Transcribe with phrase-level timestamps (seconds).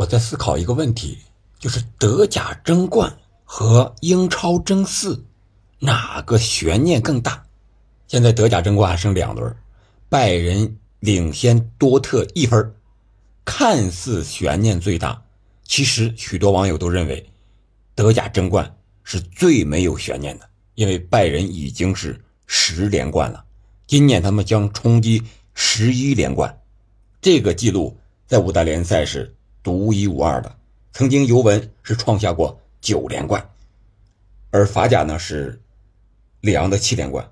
[0.00, 1.18] 我在思考一个问题，
[1.58, 5.22] 就是德甲争冠和英超争四，
[5.78, 7.44] 哪个悬念更大？
[8.08, 9.54] 现在德甲争冠还剩两轮，
[10.08, 12.74] 拜仁领先多特一分，
[13.44, 15.22] 看似悬念最大。
[15.64, 17.30] 其实许多网友都认为，
[17.94, 18.74] 德甲争冠
[19.04, 23.44] 是最没有悬念的，因为拜仁已经是十连冠了，
[23.86, 25.22] 今年他们将冲击
[25.52, 26.58] 十一连冠，
[27.20, 29.36] 这个记录在五大联赛是。
[29.62, 30.56] 独一无二的，
[30.92, 33.50] 曾经尤文是创下过九连冠，
[34.50, 35.60] 而法甲呢是
[36.40, 37.30] 里昂的七连冠，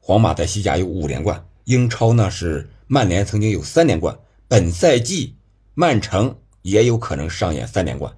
[0.00, 5.36] 皇马在西甲有五连冠，英超呢是曼联曾经有三连冠，本赛季
[5.74, 8.16] 曼城也有可能上演三连冠。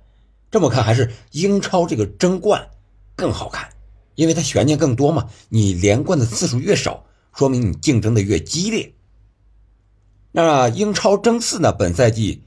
[0.51, 2.71] 这么看，还是英超这个争冠
[3.15, 3.69] 更好看，
[4.15, 5.29] 因为它悬念更多嘛。
[5.51, 8.95] 你连冠的次数越少，说明你竞争的越激烈。
[10.31, 11.73] 那英超争四呢？
[11.73, 12.43] 本赛季。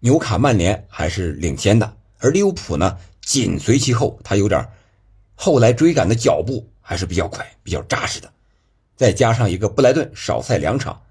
[0.00, 4.68] 纽卡、曼联还是领先的，而利物浦呢紧随其后，他有点
[5.34, 8.32] 后来追赶的脚步还是比较快、比较扎实的。
[8.96, 11.02] 再加上一个布莱顿少赛两场，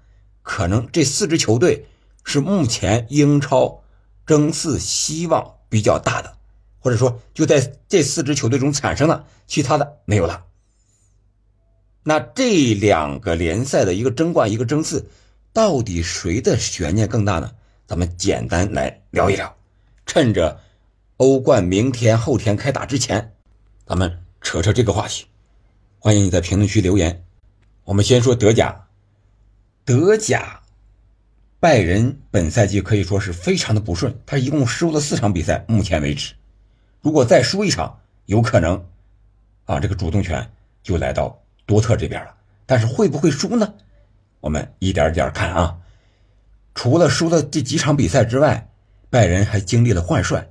[0.42, 1.86] 可能这四支球队
[2.24, 3.82] 是目前英超
[4.26, 6.36] 争四希望比较大的，
[6.78, 10.44] 或者说就在这四支球队中产生了，其他的没有了。
[12.02, 15.10] 那这两个联赛的一个争冠、一个争四，
[15.52, 17.52] 到底谁的悬念更大呢？
[17.88, 19.56] 咱们简单来聊一聊，
[20.04, 20.60] 趁着
[21.16, 23.32] 欧冠明天后天开打之前，
[23.86, 25.24] 咱们扯扯这个话题。
[25.98, 27.24] 欢迎你在评论区留言。
[27.84, 28.88] 我们先说德甲，
[29.86, 30.60] 德甲
[31.58, 36.34] 拜仁本赛季可以说是非常的不顺，他一共输了四场比赛，目前为止，
[37.00, 38.84] 如果再输一场，有可能
[39.64, 42.34] 啊这个主动权就来到多特这边了。
[42.66, 43.72] 但是会不会输呢？
[44.40, 45.78] 我们一点点看啊。
[46.78, 48.70] 除了输的这几场比赛之外，
[49.10, 50.48] 拜仁还经历了换帅，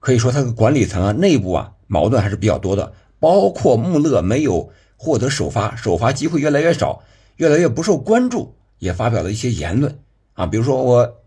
[0.00, 2.94] 可以说他的管理层啊内部啊矛盾还是比较多的。
[3.20, 7.02] 包括穆勒没有获得首发，首发机会越来越少，
[7.36, 9.98] 越来越不受关注，也发表了一些言论
[10.32, 11.22] 啊，比如说我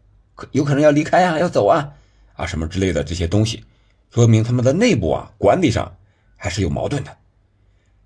[0.50, 1.91] 有可能要离开啊，要走啊，
[2.33, 3.66] 啊什么之类的这些东西，
[4.09, 5.95] 说明他们的内部啊管理上
[6.35, 7.16] 还是有矛盾的。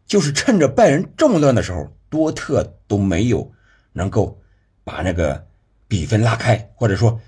[0.05, 3.49] 就是趁着拜仁这么乱的时候，多特都没有
[3.93, 4.37] 能够
[4.83, 5.49] 把那个。
[5.91, 7.19] 比分拉开，或者说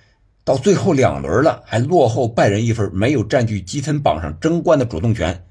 [0.46, 5.46] 到最后两轮了，还落后拜仁一分，没有占据积分榜上争冠的主动权，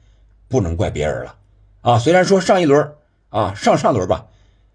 [0.49, 1.37] 不能怪别人了
[1.83, 1.99] 啊！
[1.99, 2.91] 虽然说上一轮
[3.29, 4.29] 啊，上上轮吧，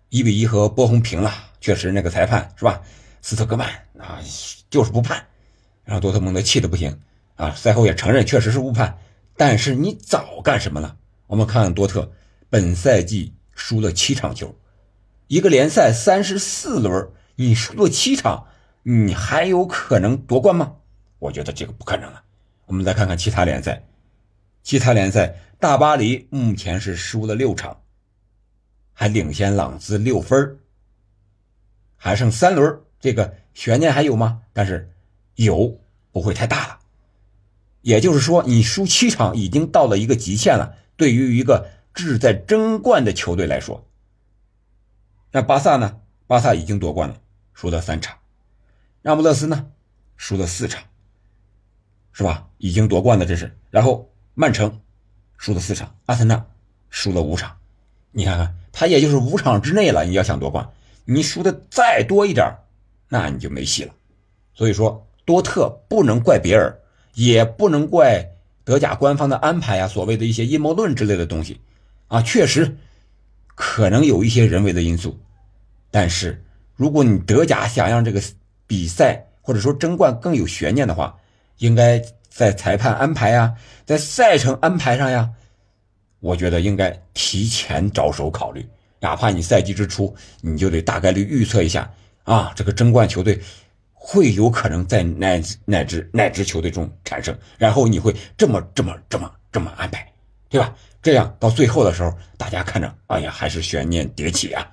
[0.10, 2.80] 一比一和波鸿平了，确实那个裁判是吧？
[3.24, 3.68] 斯特格曼
[3.98, 4.22] 啊，
[4.70, 5.26] 就是不判，
[5.84, 6.96] 让多特蒙德气的不行
[7.38, 7.50] 啊！
[7.56, 9.00] 赛后也承认确实是误判，
[9.36, 10.96] 但是你早干什么了？
[11.26, 12.12] 我们看多特
[12.52, 14.54] 本赛季输了七场球，
[15.26, 17.10] 一个联赛三十四轮。
[17.40, 18.48] 你输了七场，
[18.82, 20.76] 你还有可能夺冠吗？
[21.20, 22.24] 我觉得这个不可能了。
[22.66, 23.84] 我们再看看其他联赛，
[24.64, 27.82] 其他联赛，大巴黎目前是输了六场，
[28.92, 30.58] 还领先朗兹六分
[31.96, 34.42] 还剩三轮，这个悬念还有吗？
[34.52, 34.92] 但是
[35.36, 35.80] 有，
[36.12, 36.80] 不会太大了。
[37.82, 40.76] 也就是说，你输七场已经到了一个极限了。
[40.96, 43.88] 对于一个志在争冠的球队来说，
[45.32, 46.00] 那巴萨呢？
[46.26, 47.22] 巴萨已经夺冠了。
[47.58, 48.16] 输了三场，
[49.02, 49.66] 让布勒斯呢
[50.16, 50.84] 输了四场，
[52.14, 52.50] 是吧？
[52.60, 53.58] 已经夺冠了，这是。
[53.72, 54.80] 然后曼城
[55.38, 56.46] 输了四场，阿森纳
[56.92, 57.58] 输了五场，
[58.12, 60.06] 你看看，他也就是五场之内了。
[60.06, 60.70] 你要想夺冠，
[61.06, 62.60] 你输的再多一点，
[63.10, 63.94] 那你就没戏了。
[64.54, 66.78] 所以说，多特不能怪别人，
[67.16, 71.60] 也不能怪德甲官方的安排啊，所谓的一些阴谋论之类的东西
[72.08, 72.78] 啊，确实
[73.56, 75.20] 可能有一些人为的因素，
[75.90, 76.44] 但是。
[76.78, 78.22] 如果你德甲想让这个
[78.66, 81.18] 比赛或者说争冠更有悬念的话，
[81.58, 83.54] 应该在裁判安排呀，
[83.86, 85.30] 在赛程安排上呀，
[86.20, 88.66] 我觉得应该提前着手考虑。
[89.00, 91.92] 哪怕你赛季之初，你就得大概率预测一下
[92.24, 93.40] 啊，这个争冠球队
[93.94, 100.08] 会有可能在哪哪支哪支球队中产生，然后你会这么这么这么这么安排，
[100.50, 100.76] 对吧？
[101.02, 104.68] 这样到最后的时候，大家看着，哎呀，还是悬念迭起啊，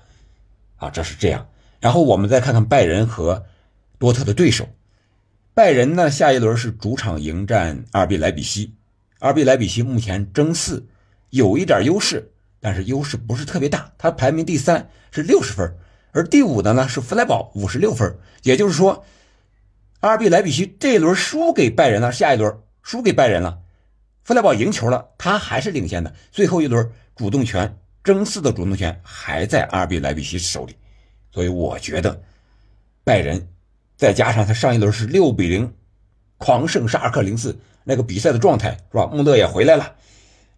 [0.77, 1.47] 啊，这是这样。
[1.85, 3.45] 然后我们再看看拜仁和
[3.99, 4.71] 多特的对手。
[5.53, 8.75] 拜仁呢，下一轮是主场迎战阿尔比莱比锡。
[9.19, 10.87] 阿尔比莱比锡目前争四，
[11.29, 13.93] 有一点优势，但是优势不是特别大。
[13.99, 15.77] 他排名第三，是六十分，
[16.13, 18.17] 而第五的呢是弗莱堡，五十六分。
[18.45, 19.05] 也就是说，
[20.01, 23.59] 阿尔比莱比锡这一轮输给拜仁了，下一轮输给拜仁了，
[24.23, 26.15] 弗莱堡赢球了，他还是领先的。
[26.33, 30.75] 最后一轮主动权争四的主动权还在阿尔比莱比锡手里。
[31.35, 32.23] 所以我觉得，
[33.03, 33.49] 拜仁
[33.97, 35.75] 再加上他上一轮是六比零
[36.39, 39.07] 狂胜沙尔克零四那个比赛的状态是吧？
[39.07, 39.97] 穆勒也回来了，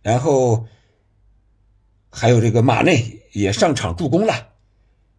[0.02, 0.66] 然后
[2.10, 4.48] 还有这个马内也上场助攻了，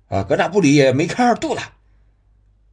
[0.09, 1.73] 啊，格纳布里也梅开二度了，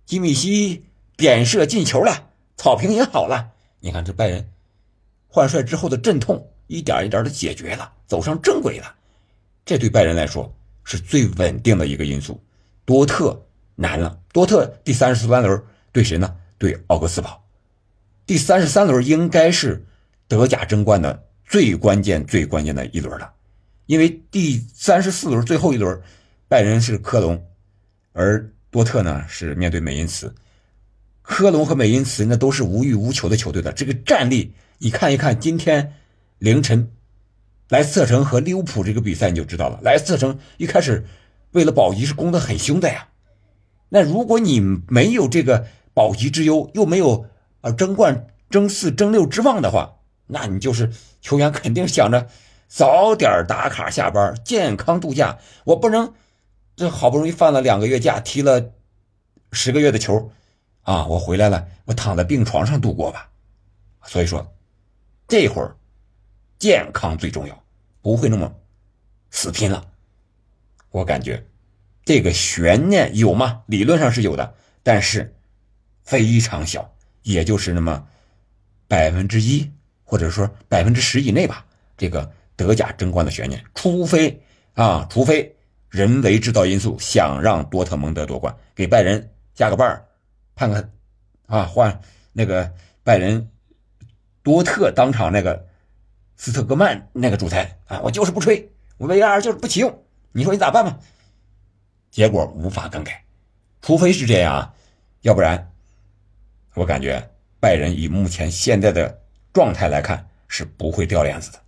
[0.04, 0.84] 基米希
[1.16, 2.28] 点射进球了，
[2.58, 3.50] 草坪也好了。
[3.80, 4.46] 你看这拜仁
[5.26, 8.94] 换帅之后的阵痛一点一点的解决了，走上正轨了。
[9.64, 10.54] 这对拜仁来说
[10.84, 12.38] 是最稳定的一个因素。
[12.84, 16.36] 多特难了，多特第三十三轮对谁呢？
[16.58, 17.44] 对奥格斯堡。
[18.26, 19.84] 第三十三轮应该是
[20.28, 23.32] 德甲争冠的最关键、最关键的一轮了，
[23.86, 26.00] 因为第三十四轮最后一轮，
[26.48, 27.44] 拜仁是科隆，
[28.12, 30.34] 而多特呢是面对美因茨。
[31.20, 35.94] 科隆和美因茨那都是无欲无求的球队的，这个战力你看一看，今天
[36.38, 36.90] 凌晨
[37.68, 39.80] 莱斯特城和利物浦这个比赛你就知道了。
[39.82, 41.04] 莱斯特城一开始
[41.54, 43.08] 为了保级是攻得很凶的呀，
[43.88, 47.26] 那如果你没有这个保级之忧，又没有。
[47.64, 49.96] 呃争冠、争四、争六之望的话，
[50.26, 50.92] 那你就是
[51.22, 52.28] 球员肯定想着
[52.68, 55.38] 早点打卡下班，健康度假。
[55.64, 56.12] 我不能
[56.76, 58.72] 这好不容易放了两个月假，踢了
[59.52, 60.30] 十个月的球，
[60.82, 63.30] 啊，我回来了，我躺在病床上度过吧。
[64.02, 64.46] 所以说，
[65.26, 65.74] 这会儿
[66.58, 67.64] 健康最重要，
[68.02, 68.54] 不会那么
[69.30, 69.82] 死拼了。
[70.94, 71.44] 我感觉
[72.04, 73.62] 这个悬念有吗？
[73.66, 74.54] 理论上是有的，
[74.84, 75.34] 但是
[76.04, 76.94] 非常小。
[77.22, 78.06] 也就是那么
[78.86, 79.68] 百分之一，
[80.04, 81.66] 或者说百分之十以内吧。
[81.96, 84.40] 这个德甲争冠的悬念，除非
[84.74, 85.56] 啊，除非
[85.88, 90.06] 人为制造因素想让多特蒙德夺冠，给拜仁加个伴儿
[90.54, 90.88] 判个
[91.46, 92.00] 啊，换
[92.32, 93.50] 那个拜仁
[94.44, 95.66] 多特当场那个
[96.36, 100.04] 斯特格曼那个主裁啊，我就是不吹，我 VR 就是不启用，
[100.36, 100.98] 你说你咋办吧？
[102.10, 103.24] 结果无法更改，
[103.80, 104.74] 除非是这样啊，
[105.20, 105.70] 要不然。
[106.74, 109.22] 我感觉拜仁以目前现在的
[109.52, 111.60] 状态来看是不会掉链子的。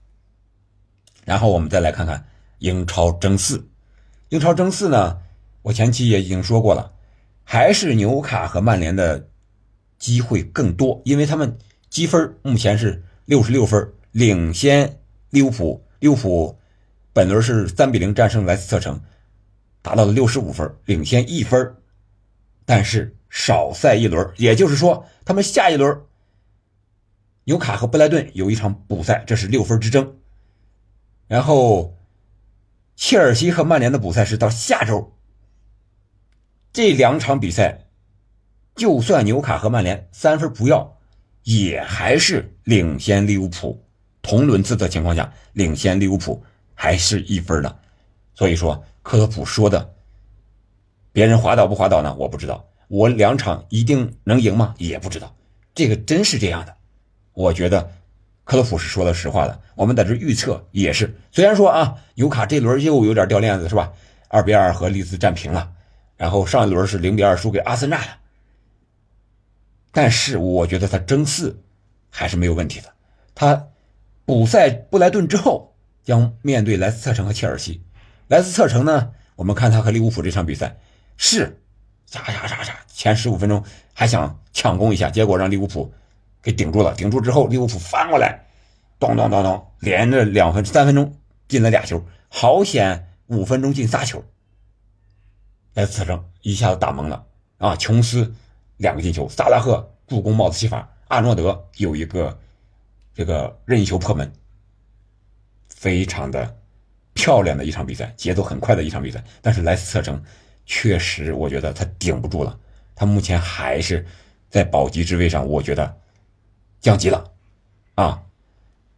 [1.25, 2.27] 然后我们再来看看
[2.59, 3.69] 英超争四，
[4.31, 5.17] 英超争四呢，
[5.63, 6.93] 我前期也已经说过了，
[7.45, 9.29] 还是纽卡和曼联的
[9.97, 11.57] 机会更多，因为他们
[11.89, 14.99] 积分目前是六十六分，领先
[15.31, 15.87] 利物浦。
[15.99, 16.59] 利物浦
[17.17, 19.01] 本轮是三比零战胜莱斯特城，
[19.81, 21.77] 达到了六十五分，领先一分，
[22.67, 23.15] 但是。
[23.29, 26.01] 少赛一轮，也就是说，他们下一轮
[27.45, 30.17] 纽卡和布莱顿有一场补赛，这是六分之争。
[31.27, 31.99] 然后，
[32.95, 35.13] 切尔西和曼联的补赛是到下周。
[36.73, 37.89] 这两场比赛，
[38.75, 40.97] 就算纽卡和曼联三分不要，
[41.43, 43.85] 也还是领先利物浦。
[44.23, 46.43] 同轮次的情况下，领先利物浦
[46.77, 47.81] 还是一分的。
[48.37, 49.93] 所以说，科洛普说的，
[51.11, 52.15] 别人滑倒不滑倒呢？
[52.15, 52.65] 我不知道。
[52.87, 54.73] 我两场一定能赢吗？
[54.79, 55.35] 也不知道，
[55.75, 56.77] 这个真是这样的。
[57.33, 57.91] 我觉得
[58.45, 59.61] 科洛普是说的实话的。
[59.75, 63.93] 我们在这预测也是，虽然说啊，纽卡这轮又有点掉链子，是吧？
[64.29, 65.73] 二比二和利兹战平了，
[66.17, 68.19] 然后上一轮是零比二输给阿森纳了。
[69.93, 71.59] 但是我觉得他争四
[72.11, 72.93] 还是没有问题的。
[73.35, 73.69] 他
[74.25, 75.76] 补赛布莱顿之后
[76.07, 77.83] 将面对莱斯特城和切尔西。
[78.29, 80.79] 莱斯特城呢，我们看他和利物浦这场比赛
[81.19, 81.61] 是。
[82.07, 85.93] 啥啥啥啥，前十五分钟还想抢攻一下，结果让利物浦
[86.41, 86.95] 给顶住了。
[86.95, 88.47] 顶住之后，利物浦翻过来，
[89.01, 91.17] 咚咚咚咚，连着两分三分钟
[91.49, 94.25] 进了俩球，好险五分钟进仨球。
[95.75, 97.27] 莱斯特城一下子打懵了
[97.59, 97.75] 啊！
[97.75, 98.33] 琼斯
[98.77, 102.39] 两个进球，萨拉赫助攻帽子戏法，阿诺德有一个
[103.15, 104.33] 这个任意球破门，
[105.77, 106.57] 非常的
[107.15, 109.23] 漂亮的一场比赛，节奏很快的一场比赛。
[109.41, 110.21] 但是莱斯特城。
[110.69, 112.59] 确实，我觉得他顶不住了。
[112.97, 114.05] 他目前还是
[114.51, 115.97] 在保级之位上，我觉得
[116.81, 117.31] 降级了。
[117.95, 118.25] 啊，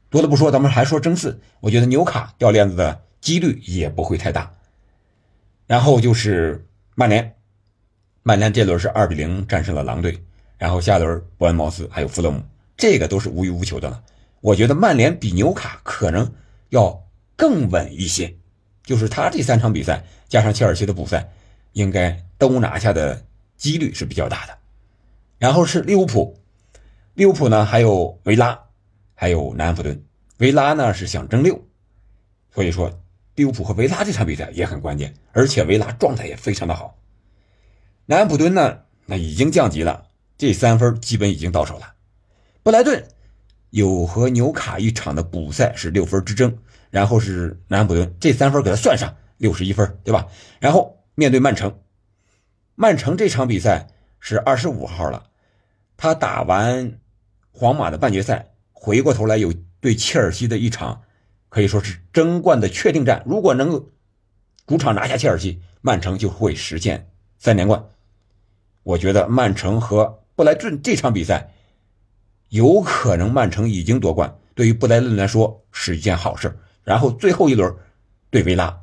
[0.08, 1.42] 多的不说，咱们还说争四。
[1.60, 4.50] 我觉得纽卡掉链子的几率也不会太大。
[5.66, 7.36] 然后就是曼联，
[8.22, 10.18] 曼联这轮是二比零战胜了狼队。
[10.56, 12.40] 然后下轮伯恩茅斯还有弗勒姆，
[12.78, 14.02] 这个都是无欲无求的了。
[14.40, 16.32] 我觉得曼联比纽卡可能
[16.70, 17.06] 要
[17.36, 18.36] 更稳一些，
[18.82, 21.28] 就是他这三场比赛加上切尔西的补赛。
[21.74, 23.24] 应该都拿下的
[23.56, 24.58] 几率是比较大的，
[25.38, 26.36] 然后是利物浦，
[27.14, 28.58] 利物浦呢还有维拉，
[29.14, 30.02] 还有南安普顿。
[30.38, 31.62] 维拉呢是想争六，
[32.52, 33.00] 所以说
[33.36, 36.98] 利物浦和维拉这场比赛也很关键，而且维拉状态也非常的好。
[38.06, 41.94] 南安普顿呢那已经降级了，这三分基本已经到手了。
[42.64, 43.06] 布莱顿
[43.70, 46.56] 有和纽卡一场的补赛是六分之争，
[46.90, 50.26] 然后是南安普顿这三分给他算上六十一分，对吧？
[50.60, 50.94] 然后。
[51.18, 51.80] 面对曼城，
[52.76, 53.88] 曼城这场比赛
[54.20, 55.24] 是二十五号了。
[55.96, 57.00] 他打完
[57.50, 61.02] 皇马的半决赛，回过头来有对切尔西的一场
[61.48, 63.24] 可以说是争冠的确定战。
[63.26, 63.90] 如果能够
[64.64, 67.84] 主场拿下切尔西，曼城就会实现三连冠。
[68.84, 71.52] 我觉得曼城和布莱顿这场比赛，
[72.48, 76.58] 有可能曼城已经夺冠，对于布莱顿来说是一件好事。
[76.84, 77.74] 然后最后一轮
[78.30, 78.80] 对维拉，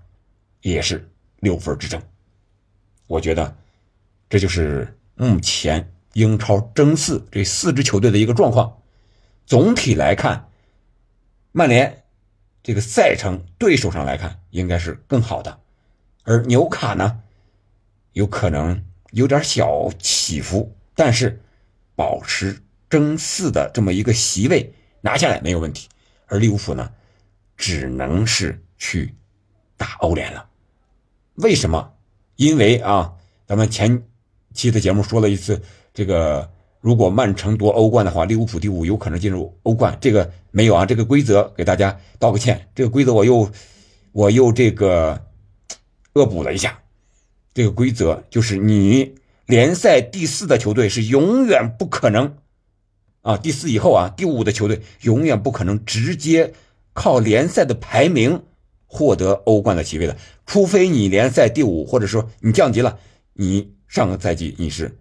[0.62, 2.02] 也是六分之争。
[3.08, 3.56] 我觉得
[4.30, 8.78] 这就是目前英超争四这四支球队的一个状况。
[9.46, 10.50] 总体来看，
[11.52, 12.04] 曼联
[12.64, 15.60] 这个赛程对手上来看应该是更好的。
[16.24, 17.22] 而纽卡呢，
[18.14, 21.42] 有可能有点小起伏，但是
[21.96, 22.60] 保持
[22.96, 25.90] 争四的这么一个席位拿下来没有问题。
[26.28, 26.90] 而利物浦呢，
[27.58, 29.14] 只能是去
[29.76, 30.46] 打欧联了。
[31.36, 31.92] 为什么？
[32.38, 33.14] 因为啊，
[33.46, 34.02] 咱们前
[34.54, 35.62] 期的节目说了一次，
[35.94, 36.50] 这个
[36.80, 39.98] 如果曼城夺欧冠的话，利物浦第五有可能进入欧冠。
[40.00, 42.70] 这个没有啊，这个规则给大家道个歉。
[42.74, 43.52] 这个规则我又
[44.14, 45.22] 我又这个。
[46.18, 46.80] 恶补了一下，
[47.54, 49.16] 这个规则就是你
[49.48, 52.38] 联赛第四的球队是永远不可能
[53.26, 56.54] 啊，第四以后啊，第五的球队永远不可能直接
[56.94, 58.44] 靠联赛的排名
[58.86, 60.16] 获得欧冠的席位的，
[60.46, 63.00] 除非你联赛第五，或者说你降级了，
[63.34, 64.98] 你上个赛季你是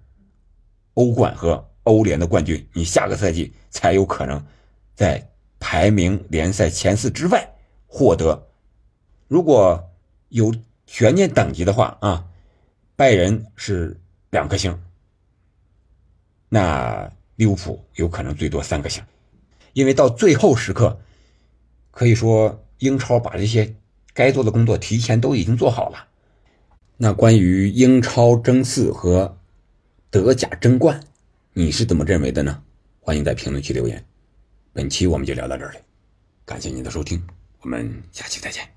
[0.94, 4.44] 欧冠和欧联的冠军，你下个赛季才有可能
[4.94, 7.54] 在排名联赛前四之外
[7.86, 8.48] 获得。
[9.28, 9.90] 如果
[10.30, 10.54] 有。
[10.86, 12.26] 悬念等级的话啊，
[12.94, 13.98] 拜仁是
[14.30, 14.78] 两颗星，
[16.50, 19.02] 那利物浦有可能最多三个星，
[19.72, 21.00] 因为到最后时刻，
[21.90, 23.74] 可以说英超把这些
[24.12, 26.08] 该做的工作提前都已经做好了。
[26.96, 29.36] 那关于英超争四和
[30.10, 31.00] 德甲争冠，
[31.52, 32.62] 你是怎么认为的呢？
[33.00, 34.04] 欢迎在评论区留言。
[34.72, 35.78] 本期我们就聊到这里，
[36.44, 37.22] 感谢您的收听，
[37.60, 38.73] 我们下期再见。